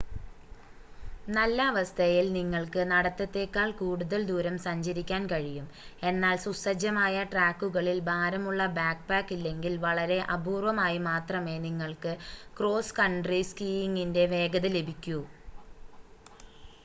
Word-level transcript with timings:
നല്ല 1.27 1.57
അവസ്ഥയിൽ 1.71 2.27
നിങ്ങൾക്ക് 2.35 2.81
നടത്തത്തേക്കാൾ 2.91 3.69
കൂടുതൽ 3.81 4.21
ദൂരം 4.29 4.55
സഞ്ചരിക്കാൻ 4.63 5.23
കഴിയും 5.31 5.67
എന്നാൽ 6.03 6.37
സുസജ്ജമായ 6.43 7.25
ട്രാക്കുകളിൽ 7.31 7.99
ഭാരമുള്ള 8.09 8.65
ബാക്ക്പാക്ക് 8.77 9.35
ഇല്ലെങ്കിൽ 9.37 9.75
വളരെ 9.85 10.19
അപൂർവമായി 10.35 10.99
മാത്രമേ 11.09 11.55
നിങ്ങൾക്ക് 11.67 12.13
ക്രോസ് 12.57 12.97
കൺട്രി 12.99 13.41
സ്കീയിംഗിൻ്റെ 13.51 14.25
വേഗത 14.33 14.67
ലഭിക്കൂ 14.77 15.19